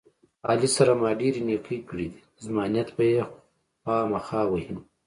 [0.49, 3.21] علي سره ما ډېرې نیکۍ کړې دي، زما نیت به یې
[3.81, 4.75] خواخما وهي.